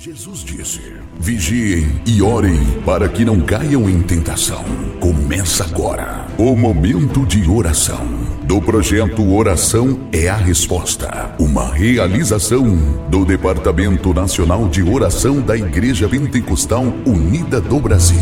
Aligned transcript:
Jesus 0.00 0.44
disse: 0.44 0.80
Vigiem 1.18 2.00
e 2.06 2.22
orem 2.22 2.80
para 2.86 3.08
que 3.08 3.24
não 3.24 3.40
caiam 3.40 3.90
em 3.90 4.00
tentação. 4.00 4.62
Começa 5.00 5.64
agora 5.64 6.24
o 6.38 6.54
momento 6.54 7.26
de 7.26 7.50
oração 7.50 8.06
do 8.44 8.62
projeto 8.62 9.28
Oração 9.34 9.98
é 10.12 10.28
a 10.28 10.36
Resposta, 10.36 11.34
uma 11.40 11.74
realização 11.74 12.76
do 13.10 13.24
Departamento 13.24 14.14
Nacional 14.14 14.68
de 14.68 14.84
Oração 14.84 15.40
da 15.40 15.56
Igreja 15.56 16.08
Pentecostal 16.08 16.84
Unida 17.04 17.60
do 17.60 17.80
Brasil. 17.80 18.20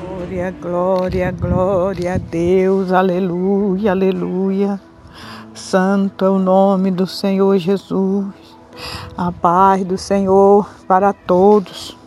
Glória, 0.00 0.50
glória, 0.58 1.30
glória 1.32 2.14
a 2.14 2.16
Deus, 2.16 2.92
aleluia, 2.92 3.90
aleluia. 3.90 4.80
Santo 5.52 6.24
é 6.24 6.30
o 6.30 6.38
nome 6.38 6.90
do 6.90 7.06
Senhor 7.06 7.58
Jesus. 7.58 8.47
A 9.18 9.32
paz 9.32 9.84
do 9.84 9.98
Senhor 9.98 10.70
para 10.86 11.12
todos. 11.12 11.98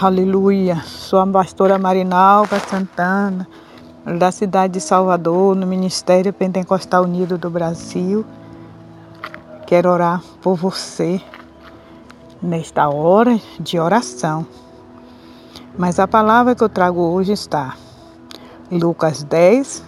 Aleluia. 0.00 0.82
Sou 0.82 1.20
a 1.20 1.26
pastora 1.28 1.78
Marinalva 1.78 2.58
Santana, 2.58 3.46
da 4.18 4.32
cidade 4.32 4.72
de 4.72 4.80
Salvador, 4.80 5.54
no 5.54 5.68
Ministério 5.68 6.32
Pentecostal 6.32 7.04
Unido 7.04 7.38
do 7.38 7.48
Brasil. 7.48 8.26
Quero 9.64 9.92
orar 9.92 10.20
por 10.42 10.56
você 10.56 11.22
nesta 12.42 12.88
hora 12.88 13.40
de 13.60 13.78
oração. 13.78 14.44
Mas 15.78 16.00
a 16.00 16.08
palavra 16.08 16.56
que 16.56 16.64
eu 16.64 16.68
trago 16.68 17.00
hoje 17.00 17.30
está 17.30 17.76
Lucas 18.72 19.22
10, 19.22 19.84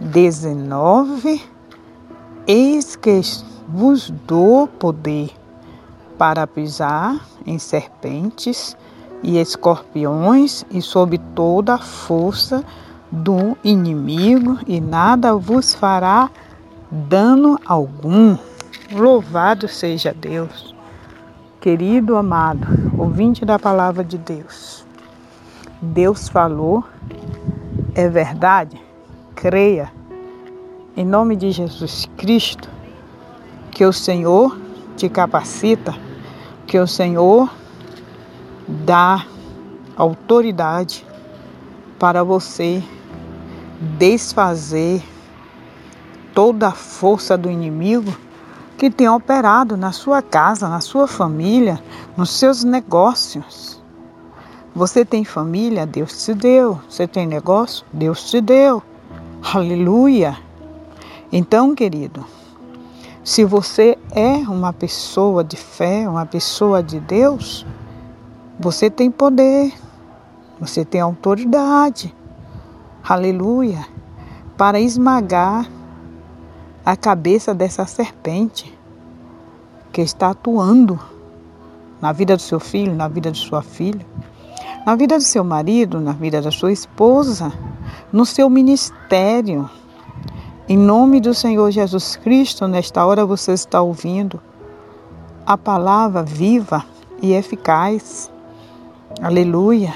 19. 0.00 1.40
Eis 2.48 2.96
que 2.96 3.20
vos 3.68 4.10
dou 4.26 4.66
poder 4.66 5.30
para 6.18 6.46
pisar 6.46 7.20
em 7.44 7.58
serpentes 7.58 8.76
e 9.22 9.38
escorpiões 9.38 10.64
e 10.70 10.80
sob 10.80 11.18
toda 11.34 11.74
a 11.74 11.78
força 11.78 12.64
do 13.10 13.56
inimigo, 13.62 14.58
e 14.66 14.80
nada 14.80 15.34
vos 15.34 15.74
fará 15.74 16.30
dano 16.90 17.58
algum. 17.64 18.36
Louvado 18.92 19.68
seja 19.68 20.14
Deus. 20.14 20.74
Querido 21.60 22.16
amado, 22.16 22.66
ouvinte 22.96 23.44
da 23.44 23.58
palavra 23.58 24.04
de 24.04 24.16
Deus, 24.18 24.86
Deus 25.82 26.28
falou, 26.28 26.84
é 27.94 28.08
verdade? 28.08 28.80
Creia. 29.34 29.92
Em 30.96 31.04
nome 31.04 31.34
de 31.34 31.50
Jesus 31.50 32.08
Cristo, 32.16 32.70
que 33.76 33.84
o 33.84 33.92
Senhor 33.92 34.58
te 34.96 35.06
capacita, 35.06 35.94
que 36.66 36.78
o 36.78 36.86
Senhor 36.86 37.50
dá 38.66 39.26
autoridade 39.94 41.06
para 41.98 42.24
você 42.24 42.82
desfazer 43.98 45.04
toda 46.32 46.68
a 46.68 46.72
força 46.72 47.36
do 47.36 47.50
inimigo 47.50 48.16
que 48.78 48.90
tem 48.90 49.10
operado 49.10 49.76
na 49.76 49.92
sua 49.92 50.22
casa, 50.22 50.70
na 50.70 50.80
sua 50.80 51.06
família, 51.06 51.78
nos 52.16 52.30
seus 52.30 52.64
negócios. 52.64 53.78
Você 54.74 55.04
tem 55.04 55.22
família? 55.22 55.84
Deus 55.84 56.24
te 56.24 56.32
deu. 56.32 56.80
Você 56.88 57.06
tem 57.06 57.26
negócio? 57.26 57.84
Deus 57.92 58.30
te 58.30 58.40
deu. 58.40 58.82
Aleluia. 59.52 60.34
Então, 61.30 61.74
querido, 61.74 62.24
se 63.26 63.44
você 63.44 63.98
é 64.12 64.34
uma 64.48 64.72
pessoa 64.72 65.42
de 65.42 65.56
fé, 65.56 66.08
uma 66.08 66.24
pessoa 66.24 66.80
de 66.80 67.00
Deus, 67.00 67.66
você 68.56 68.88
tem 68.88 69.10
poder, 69.10 69.74
você 70.60 70.84
tem 70.84 71.00
autoridade, 71.00 72.14
aleluia, 73.02 73.84
para 74.56 74.78
esmagar 74.78 75.68
a 76.84 76.96
cabeça 76.96 77.52
dessa 77.52 77.84
serpente 77.84 78.72
que 79.92 80.02
está 80.02 80.30
atuando 80.30 80.96
na 82.00 82.12
vida 82.12 82.36
do 82.36 82.42
seu 82.42 82.60
filho, 82.60 82.94
na 82.94 83.08
vida 83.08 83.32
de 83.32 83.40
sua 83.40 83.60
filha, 83.60 84.06
na 84.86 84.94
vida 84.94 85.18
do 85.18 85.24
seu 85.24 85.42
marido, 85.42 85.98
na 86.00 86.12
vida 86.12 86.40
da 86.40 86.52
sua 86.52 86.70
esposa, 86.70 87.52
no 88.12 88.24
seu 88.24 88.48
ministério. 88.48 89.68
Em 90.68 90.76
nome 90.76 91.20
do 91.20 91.32
Senhor 91.32 91.70
Jesus 91.70 92.16
Cristo, 92.16 92.66
nesta 92.66 93.06
hora 93.06 93.24
você 93.24 93.52
está 93.52 93.80
ouvindo 93.80 94.42
a 95.46 95.56
palavra 95.56 96.24
viva 96.24 96.84
e 97.22 97.34
eficaz. 97.34 98.28
Aleluia. 99.22 99.94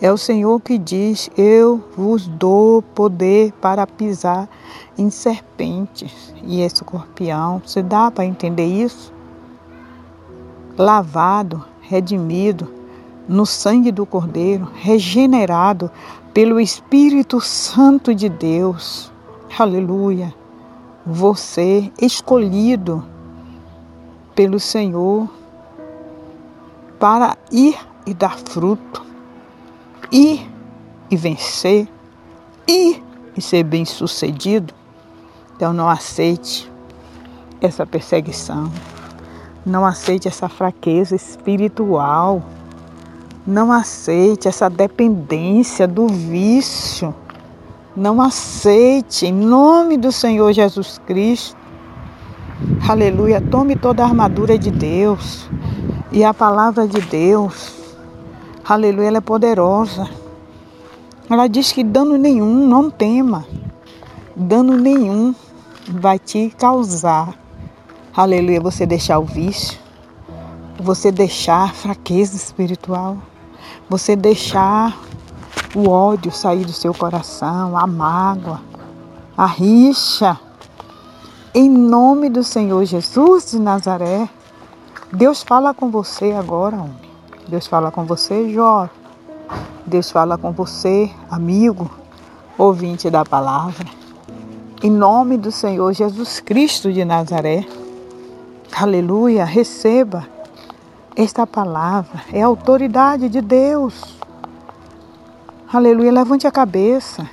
É 0.00 0.10
o 0.10 0.16
Senhor 0.16 0.58
que 0.62 0.78
diz: 0.78 1.28
Eu 1.36 1.84
vos 1.94 2.26
dou 2.26 2.80
poder 2.80 3.52
para 3.60 3.86
pisar 3.86 4.48
em 4.96 5.10
serpentes 5.10 6.32
e 6.42 6.62
escorpião. 6.62 7.60
Você 7.62 7.82
dá 7.82 8.10
para 8.10 8.24
entender 8.24 8.64
isso? 8.64 9.12
Lavado, 10.78 11.62
redimido 11.82 12.72
no 13.28 13.44
sangue 13.44 13.92
do 13.92 14.06
Cordeiro, 14.06 14.66
regenerado 14.76 15.90
pelo 16.32 16.58
Espírito 16.58 17.38
Santo 17.38 18.14
de 18.14 18.30
Deus. 18.30 19.12
Aleluia. 19.56 20.34
Você 21.06 21.92
escolhido 22.02 23.04
pelo 24.34 24.58
Senhor 24.58 25.28
para 26.98 27.36
ir 27.52 27.78
e 28.04 28.12
dar 28.12 28.36
fruto, 28.36 29.06
ir 30.10 30.50
e 31.08 31.16
vencer, 31.16 31.86
ir 32.66 33.00
e 33.36 33.40
ser 33.40 33.62
bem-sucedido. 33.62 34.74
Então 35.54 35.72
não 35.72 35.88
aceite 35.88 36.68
essa 37.60 37.86
perseguição. 37.86 38.72
Não 39.64 39.86
aceite 39.86 40.26
essa 40.26 40.48
fraqueza 40.48 41.14
espiritual. 41.14 42.42
Não 43.46 43.70
aceite 43.70 44.48
essa 44.48 44.68
dependência 44.68 45.86
do 45.86 46.08
vício 46.08 47.14
não 47.96 48.20
aceite, 48.20 49.26
em 49.26 49.32
nome 49.32 49.96
do 49.96 50.10
Senhor 50.10 50.52
Jesus 50.52 51.00
Cristo. 51.06 51.56
Aleluia. 52.88 53.40
Tome 53.40 53.76
toda 53.76 54.02
a 54.02 54.06
armadura 54.06 54.58
de 54.58 54.70
Deus 54.70 55.48
e 56.10 56.24
a 56.24 56.34
palavra 56.34 56.88
de 56.88 57.00
Deus. 57.00 57.72
Aleluia. 58.64 59.08
Ela 59.08 59.18
é 59.18 59.20
poderosa. 59.20 60.08
Ela 61.30 61.46
diz 61.46 61.72
que 61.72 61.84
dano 61.84 62.16
nenhum, 62.18 62.66
não 62.66 62.90
tema. 62.90 63.46
Dano 64.34 64.76
nenhum 64.76 65.34
vai 65.88 66.18
te 66.18 66.52
causar. 66.58 67.34
Aleluia. 68.14 68.60
Você 68.60 68.84
deixar 68.84 69.18
o 69.18 69.24
vício. 69.24 69.78
Você 70.80 71.12
deixar 71.12 71.64
a 71.64 71.72
fraqueza 71.72 72.36
espiritual. 72.36 73.18
Você 73.88 74.16
deixar 74.16 74.98
o 75.74 75.88
ódio 75.88 76.30
sair 76.30 76.64
do 76.64 76.72
seu 76.72 76.94
coração, 76.94 77.76
a 77.76 77.86
mágoa, 77.86 78.60
a 79.36 79.46
rixa. 79.46 80.38
Em 81.52 81.68
nome 81.68 82.28
do 82.28 82.44
Senhor 82.44 82.84
Jesus 82.84 83.50
de 83.50 83.58
Nazaré, 83.58 84.28
Deus 85.12 85.42
fala 85.42 85.74
com 85.74 85.90
você 85.90 86.32
agora, 86.32 86.76
homem. 86.76 87.04
Deus 87.48 87.66
fala 87.66 87.90
com 87.90 88.04
você, 88.04 88.52
jovem. 88.52 88.90
Deus 89.84 90.10
fala 90.10 90.38
com 90.38 90.50
você, 90.52 91.10
amigo, 91.30 91.90
ouvinte 92.56 93.10
da 93.10 93.24
palavra. 93.24 93.86
Em 94.82 94.90
nome 94.90 95.36
do 95.36 95.52
Senhor 95.52 95.92
Jesus 95.92 96.40
Cristo 96.40 96.92
de 96.92 97.04
Nazaré. 97.04 97.66
Aleluia, 98.76 99.44
receba 99.44 100.26
esta 101.16 101.46
palavra. 101.46 102.22
É 102.32 102.42
a 102.42 102.46
autoridade 102.46 103.28
de 103.28 103.40
Deus. 103.40 104.13
Aleluia. 105.72 106.12
Levante 106.12 106.46
a 106.46 106.52
cabeça. 106.52 107.28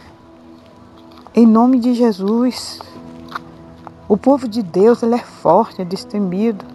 Em 1.35 1.45
nome 1.45 1.79
de 1.79 1.93
Jesus. 1.93 2.79
O 4.07 4.17
povo 4.17 4.47
de 4.47 4.63
Deus, 4.63 5.03
ele 5.03 5.15
é 5.15 5.19
forte, 5.19 5.81
é 5.81 5.85
destemido. 5.85 6.65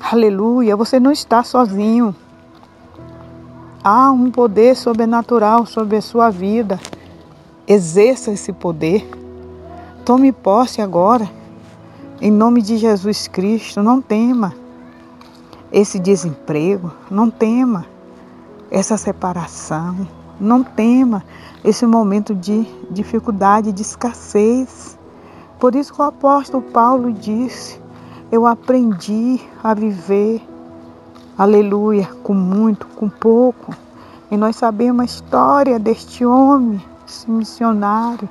Aleluia. 0.00 0.76
Você 0.76 1.00
não 1.00 1.12
está 1.12 1.42
sozinho. 1.42 2.14
Há 3.82 4.10
um 4.10 4.30
poder 4.30 4.76
sobrenatural 4.76 5.66
sobre 5.66 5.96
a 5.96 6.02
sua 6.02 6.30
vida. 6.30 6.78
Exerça 7.66 8.32
esse 8.32 8.52
poder. 8.52 9.08
Tome 10.04 10.30
posse 10.30 10.82
agora. 10.82 11.30
Em 12.20 12.30
nome 12.30 12.60
de 12.60 12.76
Jesus 12.76 13.28
Cristo. 13.28 13.82
Não 13.82 14.02
tema 14.02 14.52
esse 15.72 15.98
desemprego. 15.98 16.92
Não 17.10 17.30
tema 17.30 17.86
essa 18.70 18.96
separação. 18.96 20.23
Não 20.40 20.62
tema 20.62 21.24
esse 21.62 21.86
momento 21.86 22.34
de 22.34 22.66
dificuldade, 22.90 23.72
de 23.72 23.82
escassez. 23.82 24.98
Por 25.58 25.74
isso 25.74 25.92
que 25.94 26.00
o 26.00 26.04
apóstolo 26.04 26.62
Paulo 26.62 27.12
disse: 27.12 27.80
eu 28.34 28.46
aprendi 28.46 29.40
a 29.62 29.72
viver, 29.74 30.42
aleluia, 31.38 32.08
com 32.24 32.34
muito, 32.34 32.84
com 32.88 33.08
pouco. 33.08 33.72
E 34.28 34.36
nós 34.36 34.56
sabemos 34.56 35.02
a 35.02 35.04
história 35.04 35.78
deste 35.78 36.26
homem, 36.26 36.82
esse 37.06 37.30
missionário, 37.30 38.28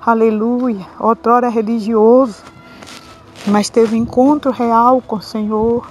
aleluia, 0.00 0.86
outrora 0.98 1.48
religioso, 1.48 2.44
mas 3.48 3.68
teve 3.68 3.96
encontro 3.96 4.52
real 4.52 5.02
com 5.02 5.16
o 5.16 5.22
Senhor. 5.22 5.88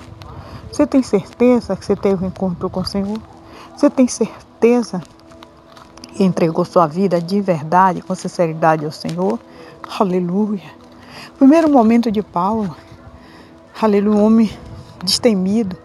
Você 0.72 0.88
tem 0.88 1.04
certeza 1.04 1.76
que 1.76 1.86
você 1.86 1.96
teve 1.96 2.24
um 2.24 2.30
encontro 2.30 2.70
com 2.70 2.80
o 2.80 2.86
Senhor? 2.86 3.20
Você 3.76 3.90
tem 3.90 4.08
certeza 4.08 5.02
que 6.22 6.26
entregou 6.26 6.64
sua 6.64 6.86
vida 6.86 7.20
de 7.20 7.42
verdade, 7.42 8.04
com 8.04 8.14
sinceridade 8.14 8.86
ao 8.86 8.92
Senhor? 8.92 9.40
Aleluia. 10.00 10.70
Primeiro 11.40 11.68
momento 11.68 12.12
de 12.12 12.22
Paulo, 12.22 12.76
aleluia, 13.82 14.18
um 14.20 14.24
homem 14.24 14.52
destemido. 15.04 15.76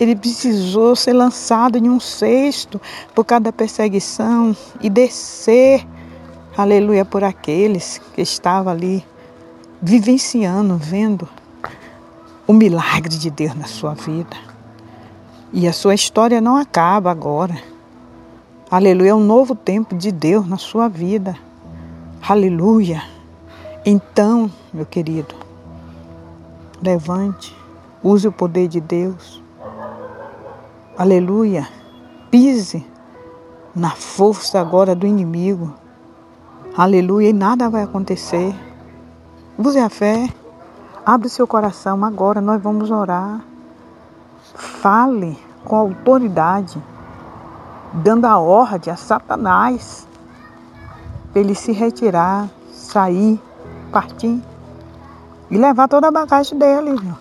Ele 0.00 0.16
precisou 0.16 0.96
ser 0.96 1.12
lançado 1.12 1.78
em 1.78 1.88
um 1.88 2.00
cesto 2.00 2.80
por 3.14 3.24
cada 3.24 3.52
perseguição 3.52 4.56
e 4.80 4.90
descer, 4.90 5.86
aleluia, 6.56 7.04
por 7.04 7.22
aqueles 7.22 8.00
que 8.12 8.22
estavam 8.22 8.72
ali 8.72 9.06
vivenciando, 9.80 10.76
vendo 10.78 11.28
o 12.44 12.52
milagre 12.52 13.16
de 13.16 13.30
Deus 13.30 13.54
na 13.54 13.66
sua 13.66 13.94
vida. 13.94 14.36
E 15.52 15.68
a 15.68 15.72
sua 15.72 15.94
história 15.94 16.40
não 16.40 16.56
acaba 16.56 17.08
agora. 17.08 17.69
Aleluia, 18.72 19.10
é 19.10 19.14
um 19.14 19.24
novo 19.24 19.56
tempo 19.56 19.96
de 19.96 20.12
Deus 20.12 20.46
na 20.46 20.56
sua 20.56 20.86
vida. 20.86 21.36
Aleluia. 22.22 23.02
Então, 23.84 24.48
meu 24.72 24.86
querido, 24.86 25.34
levante, 26.80 27.52
use 28.00 28.28
o 28.28 28.32
poder 28.32 28.68
de 28.68 28.80
Deus. 28.80 29.42
Aleluia. 30.96 31.66
Pise 32.30 32.86
na 33.74 33.90
força 33.90 34.60
agora 34.60 34.94
do 34.94 35.04
inimigo. 35.04 35.74
Aleluia. 36.76 37.30
E 37.30 37.32
nada 37.32 37.68
vai 37.68 37.82
acontecer. 37.82 38.54
Use 39.58 39.80
a 39.80 39.88
fé. 39.88 40.28
Abre 41.04 41.28
seu 41.28 41.44
coração 41.44 42.04
agora. 42.04 42.40
Nós 42.40 42.62
vamos 42.62 42.88
orar. 42.92 43.40
Fale 44.54 45.36
com 45.64 45.74
autoridade, 45.74 46.80
dando 47.92 48.24
a 48.26 48.38
ordem 48.38 48.92
a 48.92 48.96
Satanás 48.96 50.06
para 51.32 51.40
ele 51.40 51.54
se 51.54 51.72
retirar, 51.72 52.48
sair 52.72 53.40
partir 53.90 54.42
e 55.50 55.58
levar 55.58 55.88
toda 55.88 56.08
a 56.08 56.12
bagagem 56.12 56.58
dele. 56.58 56.96
Viu? 56.96 57.14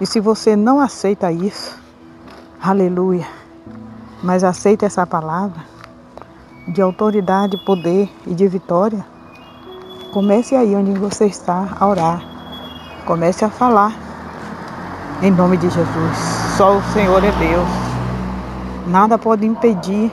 E 0.00 0.06
se 0.06 0.20
você 0.20 0.56
não 0.56 0.80
aceita 0.80 1.30
isso, 1.30 1.78
aleluia, 2.62 3.26
mas 4.22 4.42
aceita 4.42 4.86
essa 4.86 5.06
palavra 5.06 5.62
de 6.68 6.80
autoridade, 6.80 7.56
poder 7.64 8.10
e 8.26 8.34
de 8.34 8.46
vitória, 8.46 9.04
comece 10.12 10.54
aí 10.54 10.74
onde 10.76 10.92
você 10.92 11.26
está 11.26 11.68
a 11.78 11.86
orar. 11.86 12.22
Comece 13.04 13.44
a 13.44 13.50
falar. 13.50 13.92
Em 15.20 15.30
nome 15.30 15.56
de 15.56 15.68
Jesus. 15.68 16.16
Só 16.56 16.76
o 16.78 16.82
Senhor 16.92 17.22
é 17.22 17.32
Deus. 17.32 17.81
Nada 18.86 19.16
pode 19.16 19.46
impedir 19.46 20.10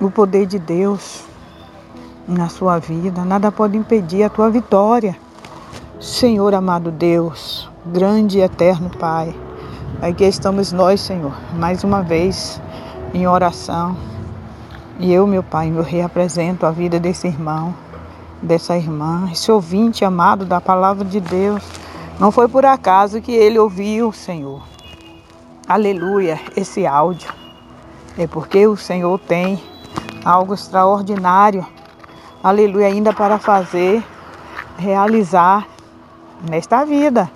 o 0.00 0.08
poder 0.10 0.46
de 0.46 0.60
Deus 0.60 1.24
na 2.26 2.48
sua 2.48 2.78
vida, 2.78 3.24
nada 3.24 3.50
pode 3.50 3.76
impedir 3.76 4.22
a 4.22 4.30
tua 4.30 4.48
vitória. 4.48 5.16
Senhor 6.00 6.54
amado 6.54 6.92
Deus, 6.92 7.68
grande 7.84 8.38
e 8.38 8.42
eterno 8.42 8.90
Pai, 8.90 9.34
aqui 10.00 10.24
estamos 10.24 10.70
nós, 10.70 11.00
Senhor, 11.00 11.34
mais 11.52 11.82
uma 11.82 12.00
vez 12.00 12.60
em 13.12 13.26
oração. 13.26 13.96
E 15.00 15.12
eu, 15.12 15.26
meu 15.26 15.42
Pai, 15.42 15.72
eu 15.74 15.82
reapresento 15.82 16.64
a 16.64 16.70
vida 16.70 17.00
desse 17.00 17.26
irmão, 17.26 17.74
dessa 18.40 18.76
irmã, 18.76 19.28
esse 19.32 19.50
ouvinte 19.50 20.04
amado 20.04 20.44
da 20.44 20.60
palavra 20.60 21.04
de 21.04 21.20
Deus. 21.20 21.62
Não 22.20 22.30
foi 22.30 22.46
por 22.46 22.64
acaso 22.64 23.20
que 23.20 23.32
ele 23.32 23.58
ouviu, 23.58 24.12
Senhor. 24.12 24.69
Aleluia, 25.70 26.40
esse 26.56 26.84
áudio. 26.84 27.32
É 28.18 28.26
porque 28.26 28.66
o 28.66 28.76
Senhor 28.76 29.20
tem 29.20 29.62
algo 30.24 30.52
extraordinário 30.52 31.64
aleluia, 32.42 32.88
ainda 32.88 33.12
para 33.12 33.38
fazer, 33.38 34.04
realizar 34.76 35.68
nesta 36.50 36.84
vida. 36.84 37.30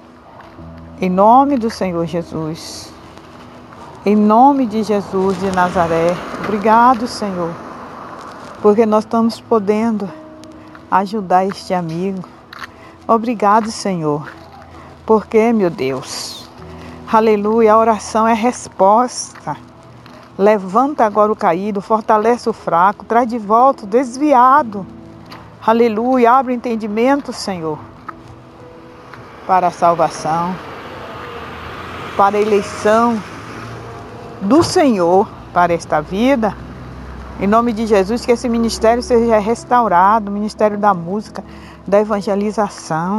Em 1.01 1.09
nome 1.09 1.57
do 1.57 1.71
Senhor 1.71 2.05
Jesus. 2.07 2.93
Em 4.05 4.17
nome 4.17 4.67
de 4.67 4.83
Jesus 4.83 5.39
de 5.39 5.53
Nazaré. 5.53 6.17
Obrigado, 6.43 7.07
Senhor, 7.07 7.55
porque 8.61 8.85
nós 8.85 9.05
estamos 9.05 9.41
podendo 9.41 10.11
ajudar 10.91 11.47
este 11.47 11.73
amigo. 11.73 12.29
Obrigado, 13.07 13.71
Senhor, 13.71 14.29
porque, 15.07 15.53
meu 15.53 15.71
Deus, 15.71 16.44
aleluia, 17.17 17.73
a 17.73 17.79
oração 17.79 18.27
é 18.27 18.35
resposta. 18.35 19.57
Levanta 20.37 21.05
agora 21.05 21.31
o 21.31 21.37
caído, 21.37 21.81
fortalece 21.81 22.49
o 22.49 22.53
fraco, 22.53 23.05
traz 23.05 23.29
de 23.29 23.39
volta 23.39 23.85
o 23.85 23.87
desviado. 23.87 24.85
Aleluia, 25.65 26.33
abre 26.33 26.53
o 26.53 26.57
entendimento, 26.57 27.33
Senhor, 27.33 27.79
para 29.47 29.69
a 29.69 29.71
salvação, 29.71 30.55
para 32.17 32.37
a 32.37 32.41
eleição 32.41 33.23
do 34.43 34.63
Senhor 34.63 35.29
para 35.53 35.73
esta 35.73 36.01
vida. 36.01 36.55
Em 37.41 37.47
nome 37.47 37.73
de 37.73 37.87
Jesus, 37.87 38.27
que 38.27 38.33
esse 38.33 38.49
ministério 38.49 39.03
seja 39.03 39.39
restaurado, 39.39 40.31
o 40.31 40.35
ministério 40.35 40.77
da 40.77 40.93
música, 40.93 41.43
da 41.87 42.01
evangelização, 42.01 43.19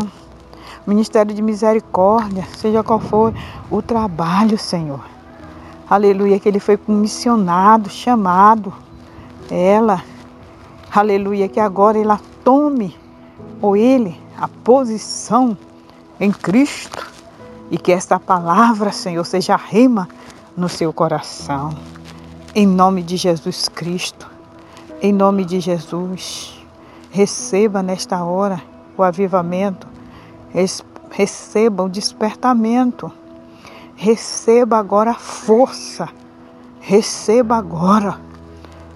ministério 0.88 1.34
de 1.34 1.42
misericórdia, 1.42 2.46
seja 2.58 2.84
qual 2.84 3.00
for 3.00 3.34
o 3.70 3.82
trabalho, 3.82 4.58
Senhor. 4.58 5.02
Aleluia, 5.90 6.40
que 6.40 6.50
ele 6.50 6.60
foi 6.60 6.78
comissionado, 6.78 7.90
chamado, 7.90 8.74
ela, 9.50 10.04
aleluia, 10.92 11.48
que 11.48 11.60
agora 11.60 12.00
ela 12.00 12.20
tome, 12.44 12.96
ou 13.62 13.78
ele, 13.78 14.20
a 14.38 14.48
posição 14.48 15.58
em 16.20 16.32
Cristo. 16.32 17.13
E 17.70 17.77
que 17.77 17.92
esta 17.92 18.20
palavra, 18.20 18.92
Senhor, 18.92 19.24
seja 19.25 19.56
rema 19.56 20.08
no 20.56 20.70
seu 20.70 20.94
coração. 20.94 21.75
Em 22.54 22.65
nome 22.65 23.01
de 23.01 23.18
Jesus 23.18 23.68
Cristo, 23.68 24.30
em 25.01 25.12
nome 25.12 25.44
de 25.44 25.60
Jesus, 25.60 26.63
receba 27.12 27.84
nesta 27.84 28.24
hora 28.24 28.62
o 28.98 29.04
avivamento, 29.04 29.88
receba 31.12 31.84
o 31.84 31.90
despertamento 31.90 33.12
Receba 33.96 34.78
agora 34.78 35.12
a 35.12 35.16
força. 35.16 36.10
Receba 36.82 37.56
agora. 37.56 38.20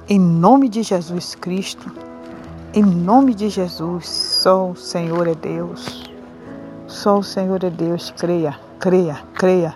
Em 0.09 0.19
nome 0.19 0.67
de 0.67 0.83
Jesus 0.83 1.35
Cristo. 1.35 1.89
Em 2.73 2.83
nome 2.83 3.33
de 3.33 3.49
Jesus. 3.49 4.07
Só 4.09 4.71
o 4.71 4.75
Senhor 4.75 5.25
é 5.27 5.35
Deus. 5.35 6.03
Só 6.85 7.19
o 7.19 7.23
Senhor 7.23 7.63
é 7.63 7.69
Deus. 7.69 8.13
Creia, 8.17 8.59
creia, 8.77 9.19
creia 9.33 9.73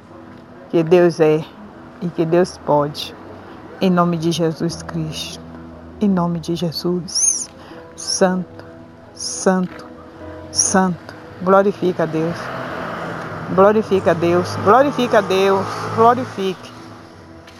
que 0.69 0.83
Deus 0.83 1.21
é 1.21 1.43
e 2.01 2.09
que 2.09 2.25
Deus 2.25 2.57
pode. 2.57 3.15
Em 3.79 3.89
nome 3.89 4.17
de 4.17 4.31
Jesus 4.31 4.83
Cristo. 4.83 5.41
Em 6.01 6.09
nome 6.09 6.41
de 6.41 6.53
Jesus. 6.53 7.49
Santo, 7.95 8.65
Santo, 9.13 9.85
Santo. 10.51 11.12
Glorifica 11.41 12.03
a 12.03 12.05
Deus. 12.05 12.37
Glorifica 13.55 14.11
a 14.11 14.13
Deus, 14.13 14.55
glorifica 14.63 15.17
a 15.17 15.21
Deus, 15.21 15.65
glorifique. 15.95 16.71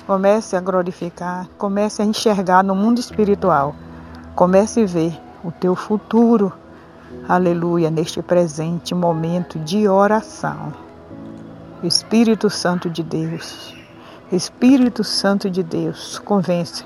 Comece 0.08 0.56
a 0.56 0.62
glorificar, 0.62 1.48
comece 1.58 2.02
a 2.02 2.06
enxergar 2.06 2.64
no 2.64 2.76
mundo 2.76 3.00
espiritual. 3.00 3.76
Comece 4.36 4.84
a 4.84 4.86
ver 4.86 5.20
o 5.44 5.52
teu 5.52 5.76
futuro. 5.76 6.52
Aleluia, 7.28 7.92
neste 7.92 8.22
presente 8.22 8.96
momento 8.96 9.60
de 9.60 9.88
oração. 9.88 10.74
Espírito 11.84 12.50
Santo 12.50 12.90
de 12.90 13.04
Deus, 13.04 13.76
Espírito 14.32 15.04
Santo 15.04 15.50
de 15.50 15.62
Deus, 15.62 16.18
convence, 16.20 16.86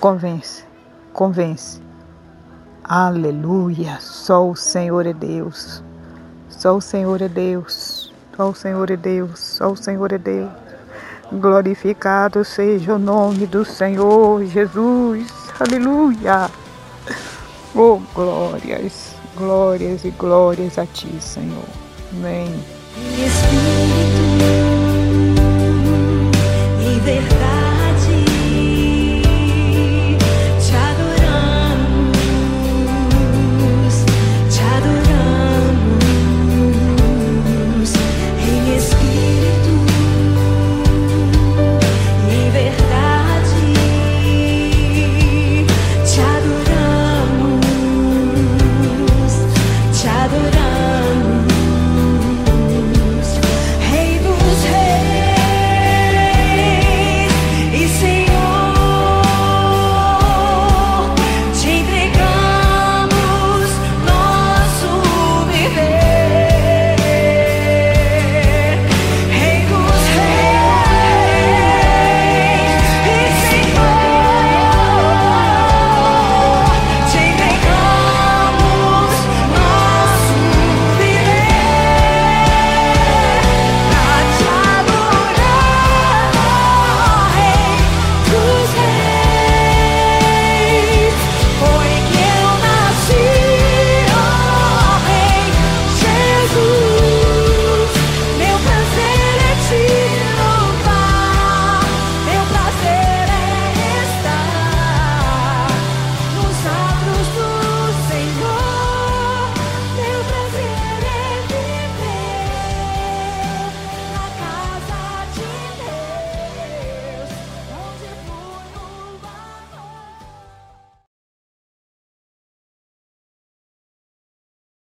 convence, 0.00 0.64
convence. 1.12 1.82
Aleluia, 2.84 3.98
só 4.00 4.48
o 4.48 4.54
Senhor 4.54 5.06
é 5.06 5.12
Deus, 5.12 5.82
só 6.48 6.76
o 6.76 6.80
Senhor 6.80 7.22
é 7.22 7.28
Deus. 7.28 8.12
Só 8.36 8.50
o 8.50 8.54
Senhor 8.54 8.90
é 8.90 8.96
Deus, 8.96 9.40
só 9.40 9.72
o 9.72 9.76
Senhor 9.76 10.12
é 10.12 10.18
Deus. 10.18 10.48
Glorificado 11.32 12.44
seja 12.44 12.94
o 12.94 12.98
nome 12.98 13.46
do 13.46 13.64
Senhor 13.64 14.44
Jesus. 14.44 15.26
Aleluia. 15.58 16.48
Oh, 17.74 18.00
glórias, 18.14 19.14
glórias 19.36 20.04
e 20.04 20.10
glórias 20.10 20.78
a 20.78 20.86
ti, 20.86 21.12
Senhor. 21.20 21.64
Amém. 22.12 22.64
Espírito, 22.96 24.22
em 26.80 27.00
verdade. 27.00 27.57